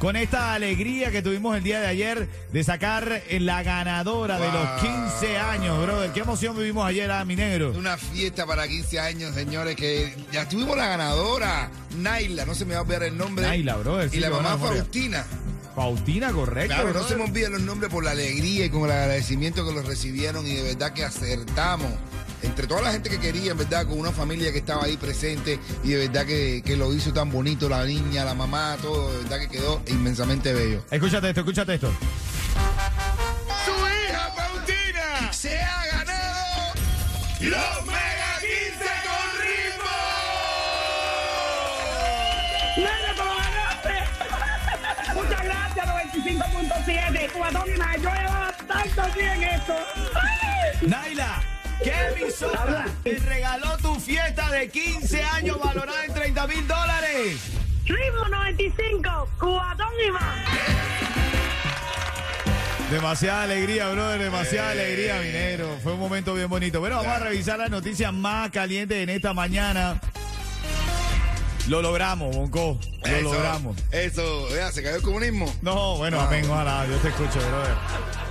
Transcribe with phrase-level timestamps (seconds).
[0.00, 4.80] con esta alegría que tuvimos el día de ayer de sacar la ganadora de los
[4.80, 6.10] 15 años, brother.
[6.12, 7.74] Qué emoción vivimos ayer a mi negro.
[7.76, 12.72] Una fiesta para 15 años, señores, que ya tuvimos la ganadora, Naila, no se me
[12.72, 13.46] va a olvidar el nombre.
[13.46, 14.06] Naila, brother.
[14.06, 14.56] Y sí, la que mamá.
[14.56, 15.26] Faustina.
[15.76, 16.74] Faustina, correcto.
[16.74, 19.72] Claro, no se me olviden los nombres por la alegría y con el agradecimiento que
[19.74, 21.92] los recibieron y de verdad que acertamos.
[22.42, 25.58] Entre toda la gente que quería, en verdad, con una familia que estaba ahí presente
[25.84, 29.18] y de verdad que, que lo hizo tan bonito, la niña, la mamá, todo, de
[29.22, 30.82] verdad que quedó inmensamente bello.
[30.90, 31.90] Escúchate esto, escúchate esto.
[33.64, 36.74] Su hija Faustina se ha ganado
[37.40, 39.94] los Mega 15 con ritmo.
[42.76, 43.96] ¡Nene, te lo ganaste!
[45.14, 47.32] Muchas gracias, 95.7.
[47.32, 48.02] Cubatón y.
[48.02, 49.74] Yo llevaba tanto aquí en esto.
[50.14, 50.88] ¡Ay!
[50.88, 51.42] Naila,
[51.82, 51.92] ¿qué
[52.22, 57.40] emisora te regaló tu fiesta de 15 años valorada en 30 mil dólares?
[57.86, 60.44] Ritmo 95, Cubatón y más.
[62.90, 65.78] Demasiada alegría, brother, demasiada alegría, minero.
[65.82, 66.80] Fue un momento bien bonito.
[66.80, 70.00] Bueno, vamos a revisar las noticias más calientes en esta mañana.
[71.68, 72.80] Lo logramos, Bonco.
[73.04, 73.76] Lo Eso, logramos.
[73.92, 75.52] Eso, vea, se cayó el comunismo.
[75.62, 77.74] No, bueno, Ah, amén, ojalá, Dios te escuche, brother.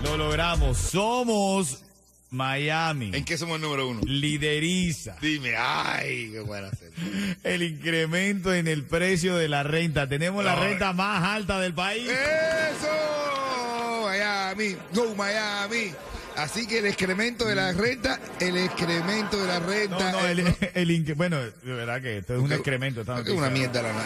[0.04, 0.78] Lo logramos.
[0.78, 1.84] Somos
[2.32, 3.12] Miami.
[3.14, 4.02] ¿En qué somos el número uno?
[4.06, 6.70] Lideriza Dime, ay, qué buena
[7.44, 10.08] el incremento en el precio de la renta.
[10.08, 12.08] Tenemos la No, renta más alta del país.
[12.10, 14.06] ¡Eso!
[14.06, 15.92] Miami, go Miami.
[16.36, 20.12] Así que el excremento de la renta, el excremento de la No, renta.
[20.12, 20.56] no, eh, el, ¿no?
[20.74, 23.02] el incre- bueno, de verdad que esto es un excremento.
[23.02, 23.92] Es una mierda la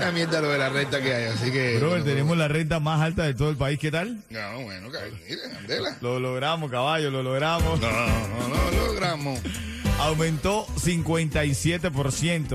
[0.00, 1.76] Una mierda lo de la renta que hay, así que.
[1.78, 3.78] Brother, bueno, tenemos la renta más alta de todo el país.
[3.78, 4.22] ¿Qué tal?
[4.30, 5.96] No, bueno, que- mire, Andela.
[6.00, 7.80] Lo logramos, caballo, lo logramos.
[7.80, 9.38] No, no, no, lo logramos.
[9.98, 12.52] Aumentó 57%.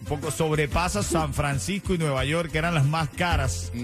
[0.00, 3.70] Un poco sobrepasa San Francisco y Nueva York, que eran las más caras.
[3.72, 3.76] A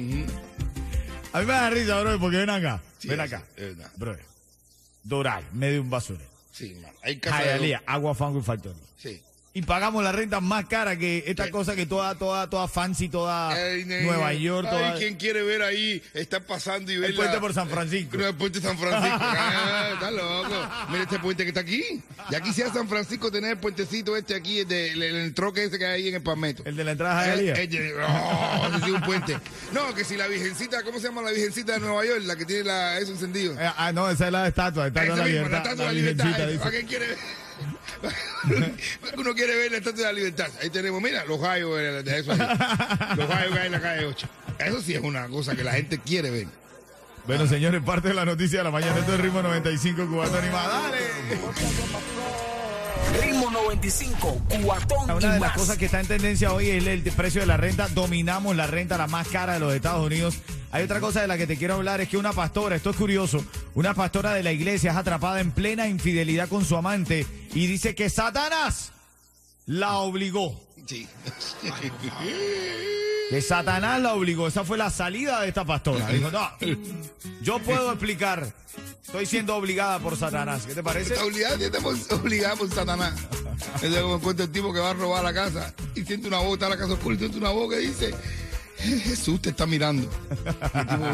[1.40, 2.80] mí me da risa, bro, porque ven acá.
[2.98, 3.42] Sí, ven acá.
[3.56, 3.74] es.
[3.96, 4.16] Bro.
[5.04, 6.24] Doral, medio un basurero.
[6.50, 6.90] Sí, man.
[7.02, 8.74] Hay casa de- Hialeah, Agua Fango y Factory.
[8.96, 9.22] Sí.
[9.56, 11.50] Y pagamos la renta más cara que esta Sí.
[11.50, 13.86] cosa que toda, toda, toda fancy, toda Ay.
[13.86, 14.94] Nueva York, Ay, toda...
[14.98, 16.02] ¿quién quiere ver ahí?
[16.12, 18.18] Está pasando y El puente por San Francisco.
[18.18, 19.16] No, el puente San Francisco.
[19.18, 20.68] Ah, está loco.
[20.90, 22.02] Mira este puente que está aquí.
[22.30, 25.78] Ya quisiera San Francisco tener el puentecito este aquí, el, de- el, el troque ese
[25.78, 26.62] que hay ahí en el Palmetto.
[26.66, 29.38] El de la entrada a Eh, eh, eh, oh, ese sí, un puente.
[29.72, 32.20] No, que si la virgencita, ¿cómo se llama la virgencita de Nueva York?
[32.24, 33.54] La que tiene la, eso encendido.
[33.54, 35.50] Eh, ah, no, esa es la estatua, la estatua de la misma, libertad.
[35.52, 36.46] la estatua de la libertad.
[36.46, 36.58] dice.
[36.58, 37.45] ¿Para quién quiere ver?
[39.16, 40.48] Uno quiere ver la estatua de la libertad.
[40.62, 42.38] Ahí tenemos, mira, los gallos de eso ahí.
[43.16, 44.28] Los gallos que hay en la calle 8.
[44.58, 46.46] Eso sí es una cosa que la gente quiere ver.
[47.26, 48.98] Bueno, señores, parte de la noticia de la mañana.
[48.98, 50.82] Esto es Ritmo 95, Cubano Animado.
[50.82, 52.25] ¡Dale!
[53.82, 57.02] Ritmo 95, cuatón Una y de las cosas que está en tendencia hoy es el
[57.02, 57.88] precio de la renta.
[57.88, 60.36] Dominamos la renta la más cara de los Estados Unidos.
[60.72, 62.96] Hay otra cosa de la que te quiero hablar, es que una pastora, esto es
[62.96, 63.44] curioso,
[63.74, 67.94] una pastora de la iglesia es atrapada en plena infidelidad con su amante y dice
[67.94, 68.92] que Satanás
[69.66, 70.60] la obligó.
[70.86, 71.06] Sí.
[73.28, 74.46] Que Satanás la obligó.
[74.46, 76.06] Esa fue la salida de esta pastora.
[76.10, 76.48] Dijo, no,
[77.42, 78.54] yo puedo explicar.
[79.04, 80.64] Estoy siendo obligada por Satanás.
[80.66, 81.14] ¿Qué te parece?
[81.14, 83.14] Está obligada, estamos obligados por Satanás.
[83.82, 86.54] Es como encuentro el tipo que va a robar la casa y siente una voz,
[86.54, 88.14] está la casa oscura y siente una voz que dice,
[88.78, 90.08] Jesús te está mirando.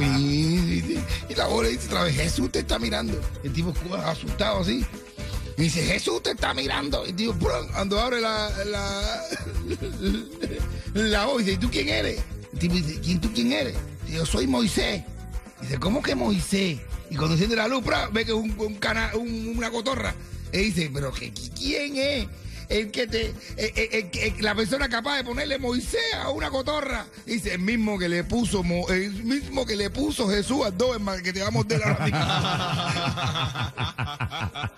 [0.01, 0.99] Y,
[1.37, 3.21] la voz le dice otra vez, Jesús te está mirando.
[3.43, 3.73] El tipo
[4.05, 4.85] asustado así.
[5.57, 7.05] Y dice, Jesús te está mirando.
[7.07, 7.67] Y ¡prum!
[7.73, 9.23] cuando abre la, la,
[10.95, 12.21] la voz, dice, ¿y tú quién eres?
[12.53, 13.77] El tipo dice, ¿quién tú quién eres?
[14.09, 15.03] Yo soy Moisés.
[15.61, 16.79] Dice, ¿cómo que Moisés?
[17.11, 20.15] Y cuando enciende la luz, ve que es un- una cotorra.
[20.52, 21.12] Y dice, ¿pero
[21.56, 22.26] quién es?
[22.69, 26.49] El que te, eh, eh, eh, eh, la persona capaz de ponerle Moisés a una
[26.49, 27.04] cotorra.
[27.26, 31.34] Dice, el mismo que le puso, el mismo que le puso Jesús al Doberman que
[31.34, 31.99] te va a morder la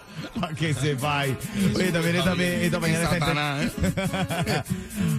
[0.41, 1.37] Para que sepáis.
[1.75, 4.63] Oye, también esta, esta mañana Satanás, ¿eh?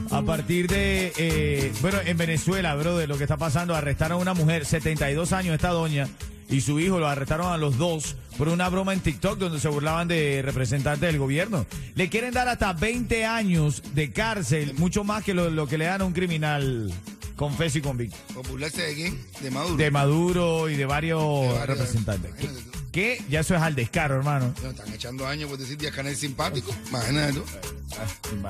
[0.12, 4.22] A partir de, eh, bueno, en Venezuela, bro, de lo que está pasando, arrestaron a
[4.22, 6.08] una mujer, 72 años esta doña,
[6.50, 9.68] y su hijo lo arrestaron a los dos por una broma en TikTok donde se
[9.70, 11.66] burlaban de representantes del gobierno.
[11.96, 15.86] Le quieren dar hasta 20 años de cárcel, mucho más que lo, lo que le
[15.86, 16.92] dan a un criminal
[17.36, 18.18] confeso y convicto.
[18.34, 19.26] ¿Por burlarse de quién?
[19.42, 19.78] De Maduro.
[19.78, 22.36] De Maduro y de varios, varios, representantes.
[22.38, 22.48] Tú.
[22.92, 24.54] que ya eso es al descaro, hermano.
[24.64, 26.74] No, están echando años por decir Díaz Canel simpático.
[26.90, 27.44] Imagínate tú.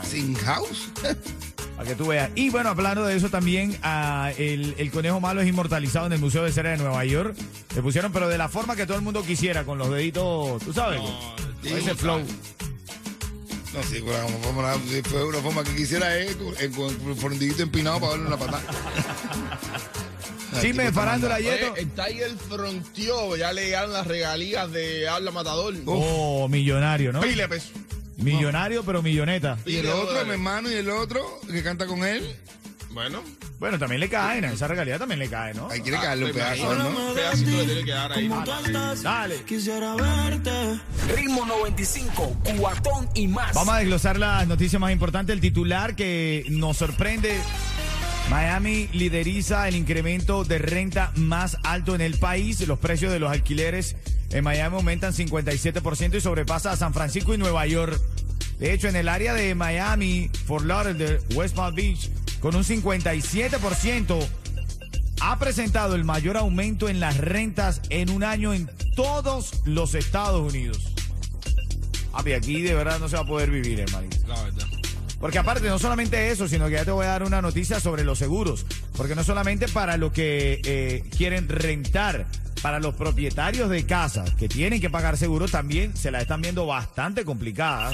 [0.03, 0.89] Sin house.
[1.75, 2.29] Para que tú veas.
[2.35, 6.19] Y bueno, hablando de eso también, ah, el, el conejo malo es inmortalizado en el
[6.19, 7.35] Museo de Cera de Nueva York.
[7.75, 10.71] Le pusieron, pero de la forma que todo el mundo quisiera, con los deditos, tú
[10.71, 12.19] sabes, con ese flow.
[13.73, 14.01] No, sí,
[15.03, 18.37] fue una forma que quisiera es con, eh, con el fondillito empinado para darle una
[18.37, 18.63] patada.
[20.61, 21.73] Chisme de farándula, Yeto.
[21.73, 25.73] Oye, el Tiger fronteó, ya le llegaron las regalías de Habla Matador.
[25.85, 27.19] Oh, millonario, ¿no?
[27.19, 27.67] Pile peso.
[28.17, 29.57] Millonario, pero milloneta.
[29.65, 32.35] Y el otro, mi hermano, y el otro que canta con él,
[32.91, 33.21] Bueno,
[33.59, 35.69] Bueno, también le caen, a esa regalía también le cae, ¿no?
[35.69, 36.75] ahí quiere que darle un pues, pedazo.
[36.75, 36.89] ¿no?
[37.09, 38.29] un pedacito le tiene que dar ahí.
[39.03, 39.43] Dale.
[41.13, 43.53] Ritmo 95, cuatón y más.
[43.53, 45.33] Vamos a desglosar las noticias más importantes.
[45.33, 47.37] El titular que nos sorprende.
[48.29, 52.65] Miami lideriza el incremento de renta más alto en el país.
[52.67, 53.95] Los precios de los alquileres
[54.31, 57.99] en Miami aumentan 57% y sobrepasa a San Francisco y Nueva York.
[58.59, 64.27] De hecho, en el área de Miami, Fort Lauderdale, West Palm Beach, con un 57%,
[65.21, 70.53] ha presentado el mayor aumento en las rentas en un año en todos los Estados
[70.53, 70.93] Unidos.
[72.11, 74.17] Papi, aquí de verdad no se va a poder vivir, hermanito.
[74.27, 74.67] La verdad.
[75.19, 78.03] Porque aparte, no solamente eso, sino que ya te voy a dar una noticia sobre
[78.03, 78.65] los seguros.
[78.95, 82.27] Porque no solamente para los que eh, quieren rentar,
[82.65, 86.65] para los propietarios de casas que tienen que pagar seguros, también se la están viendo
[86.65, 87.93] bastante complicada.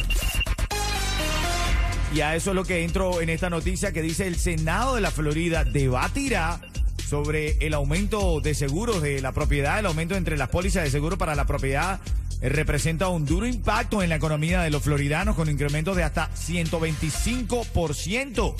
[2.15, 5.01] Y a eso es lo que entro en esta noticia que dice el Senado de
[5.01, 6.61] la Florida debatirá
[7.05, 11.17] sobre el aumento de seguros de la propiedad, el aumento entre las pólizas de seguro
[11.17, 11.99] para la propiedad
[12.41, 16.29] eh, representa un duro impacto en la economía de los floridanos con incrementos de hasta
[16.33, 18.55] 125%.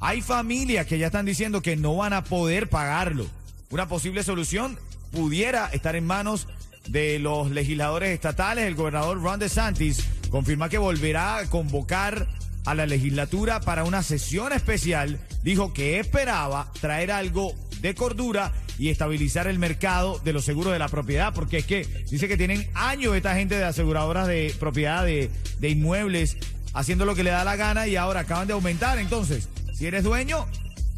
[0.00, 3.24] Hay familias que ya están diciendo que no van a poder pagarlo.
[3.70, 4.78] Una posible solución
[5.10, 6.48] pudiera estar en manos
[6.88, 8.66] de los legisladores estatales.
[8.66, 12.26] El gobernador Ron DeSantis confirma que volverá a convocar
[12.64, 15.18] a la legislatura para una sesión especial.
[15.42, 20.78] Dijo que esperaba traer algo de cordura y estabilizar el mercado de los seguros de
[20.78, 25.04] la propiedad, porque es que dice que tienen años esta gente de aseguradoras de propiedad
[25.04, 26.36] de, de inmuebles
[26.74, 28.98] haciendo lo que le da la gana y ahora acaban de aumentar.
[28.98, 30.46] Entonces, si eres dueño,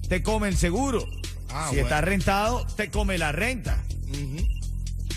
[0.09, 1.07] te come el seguro.
[1.51, 1.89] Ah, si bueno.
[1.89, 3.79] estás rentado, te come la renta.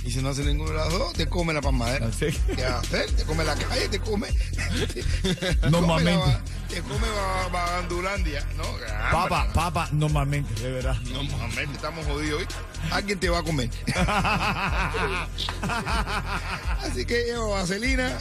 [0.05, 2.09] Y si no hace ninguno de las dos, te come la palmadera.
[2.19, 3.09] ¿Qué vas a hacer?
[3.11, 4.27] Te come la calle, te come.
[5.61, 6.19] te Normalmente.
[6.21, 8.63] come la- Te come va- Vagandulandia, ¿no?
[9.11, 10.95] Papa, papa, normalmente, de verdad.
[11.03, 12.47] Normalmente estamos jodidos hoy.
[12.91, 13.69] Alguien te va a comer.
[16.81, 18.17] Así que llevo vaselina,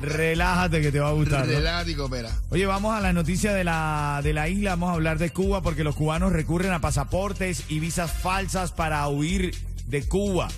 [0.00, 1.46] Relájate que te va a gustar.
[1.46, 1.52] ¿no?
[1.52, 2.30] relájate y coopera.
[2.50, 4.70] Oye, vamos a la noticia de la, de la isla.
[4.70, 9.06] Vamos a hablar de Cuba porque los cubanos recurren a pasaportes y visas falsas para
[9.08, 9.54] huir
[9.86, 10.48] de Cuba.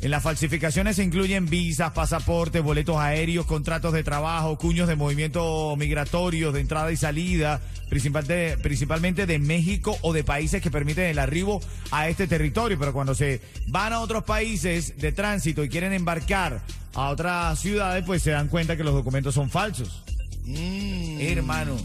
[0.00, 5.74] En las falsificaciones se incluyen visas, pasaportes, boletos aéreos, contratos de trabajo, cuños de movimiento
[5.76, 11.06] migratorios, de entrada y salida, principal de- principalmente de México o de países que permiten
[11.06, 11.60] el arribo
[11.90, 12.78] a este territorio.
[12.78, 16.60] Pero cuando se van a otros países de tránsito y quieren embarcar
[16.94, 20.04] a otras ciudades, pues se dan cuenta que los documentos son falsos.
[20.44, 21.20] Mm.
[21.20, 21.76] Hermano.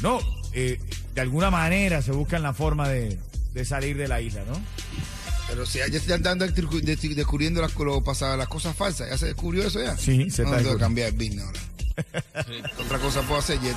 [0.00, 0.18] No,
[0.54, 0.80] eh,
[1.14, 3.18] de alguna manera se buscan la forma de,
[3.52, 4.54] de salir de la isla, ¿no?
[5.48, 9.18] Pero si ya se están descu- des- descubriendo las, lo pasa- las cosas falsas, ¿ya
[9.18, 9.96] se descubrió eso ya?
[9.96, 11.60] Sí, se está no, tengo que cambiar el business ahora.
[12.84, 13.76] Otra cosa puedo hacer, Yeto.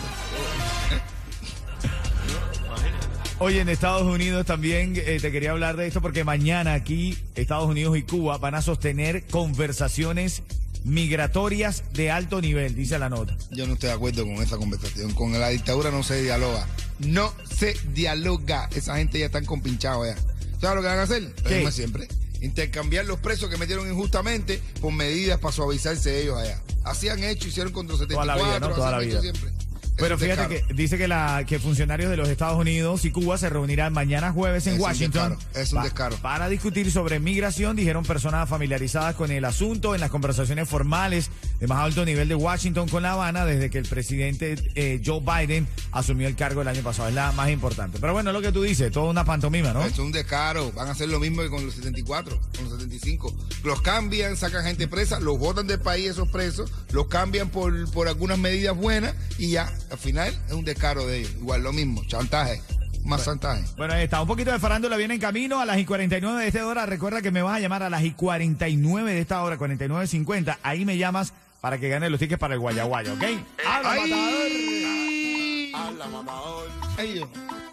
[3.40, 7.70] Oye, en Estados Unidos también eh, te quería hablar de esto porque mañana aquí Estados
[7.70, 10.42] Unidos y Cuba van a sostener conversaciones
[10.84, 13.38] migratorias de alto nivel, dice la nota.
[13.52, 15.14] Yo no estoy de acuerdo con esa conversación.
[15.14, 16.66] Con la dictadura no se dialoga.
[16.98, 18.70] No se dialoga.
[18.74, 20.16] Esa gente ya están compinchados ya.
[20.62, 21.34] ¿Sabes lo que van a hacer?
[21.44, 22.08] Lo mismo siempre.
[22.42, 26.62] Intercambiar los presos que metieron injustamente por medidas para suavizarse ellos allá.
[26.84, 28.76] Así han hecho, hicieron contra los Toda la 74, vida, ¿no?
[28.76, 29.22] Toda la vida.
[29.22, 29.52] siempre.
[30.00, 33.50] Pero fíjate que dice que la que funcionarios de los Estados Unidos y Cuba se
[33.50, 36.16] reunirán mañana jueves en Es un Washington descaro, es un pa- descaro.
[36.18, 41.68] para discutir sobre migración, dijeron personas familiarizadas con el asunto en las conversaciones formales de
[41.68, 45.68] más alto nivel de Washington con La Habana desde que el presidente eh, Joe Biden
[45.92, 47.10] asumió el cargo el año pasado.
[47.10, 47.98] Es la más importante.
[48.00, 49.84] Pero bueno, lo que tú dices, toda una pantomima, ¿no?
[49.84, 50.72] Es un descaro.
[50.74, 53.36] Van a hacer lo mismo que con los 74, con los 75.
[53.64, 58.08] Los cambian, sacan gente presa, los botan del país esos presos, los cambian por, por
[58.08, 61.32] algunas medidas buenas y ya, al final es un descaro de ellos.
[61.40, 62.62] Igual lo mismo, chantaje,
[63.04, 63.64] más chantaje.
[63.78, 64.22] Bueno, ahí está.
[64.22, 66.86] Un poquito de farándula viene en camino a las y 49 de esta hora.
[66.86, 70.58] Recuerda que me vas a llamar a las y 49 de esta hora, 49.50.
[70.62, 73.24] Ahí me llamas para que gane los tickets para el Guayaguaya, ¿ok?
[73.68, 75.72] ¡Habla, ¡Ay!
[75.74, 75.88] matador!
[75.88, 76.70] Habla, mamador.
[76.98, 77.26] Ay.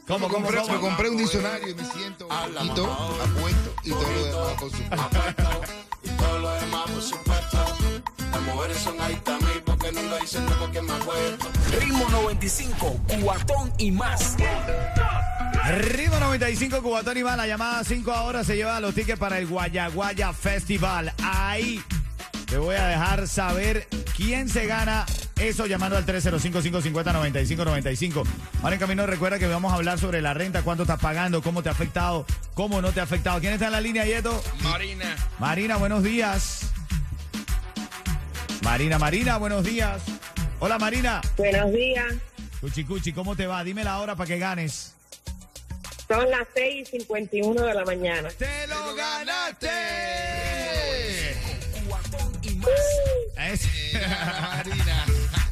[0.06, 0.72] ¿Cómo, cómo, compré, cómo?
[0.74, 4.98] me compré un diccionario y me siento bonito, apuesto y todo lo demás, por supuesto.
[6.02, 7.58] y todo lo demás, por supuesto.
[8.30, 11.48] Las mujeres son adictas a mí porque no lo dicen de porque me acuerdo.
[11.80, 14.36] Ritmo 95, cuatón y más.
[15.66, 17.38] Ritmo 95, Cubatón y más.
[17.38, 21.14] La llamada 5 ahora se lleva los tickets para el Guayaguaya Festival.
[21.22, 21.82] Ahí
[22.46, 23.86] te voy a dejar saber
[24.16, 25.04] quién se gana
[25.40, 28.24] eso llamando al 305-550-9595.
[28.62, 31.62] Ahora en camino recuerda que vamos a hablar sobre la renta, cuánto estás pagando, cómo
[31.62, 32.24] te ha afectado,
[32.54, 33.40] cómo no te ha afectado.
[33.40, 34.42] ¿Quién está en la línea, Yeto?
[34.62, 35.16] Marina.
[35.38, 36.70] Marina, buenos días.
[38.62, 40.02] Marina, Marina, buenos días.
[40.60, 41.20] Hola, Marina.
[41.36, 42.14] Buenos días.
[42.60, 43.62] Cuchi, Cuchi, ¿cómo te va?
[43.64, 44.94] Dime la hora para que ganes.
[46.08, 48.30] Son las 6 y 51 de la mañana.
[48.30, 50.33] ¡Te lo ganaste!
[53.54, 55.04] Es- Marina.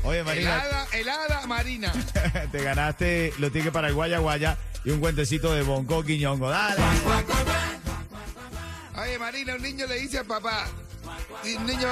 [0.04, 1.92] Oye, Marina, Helada, helada Marina.
[2.52, 6.50] te ganaste los tickets para el Guaya Guaya y un cuentecito de Bonco Quiñongo.
[6.50, 6.82] Dale.
[9.00, 10.66] Oye, Marina, un niño le dice al papá.
[11.44, 11.88] Un niño,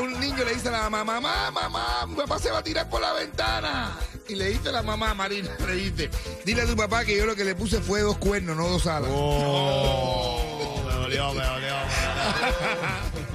[0.00, 2.88] un niño le dice a la mamá, mamá, mamá, mi papá se va a tirar
[2.90, 3.96] por la ventana.
[4.28, 6.10] Y le dice a la mamá, Marina, le dice,
[6.44, 8.86] dile a tu papá que yo lo que le puse fue dos cuernos, no dos
[8.86, 9.10] alas.
[9.12, 11.60] Oh, me dolió, me dolió.
[11.60, 13.31] me dolió.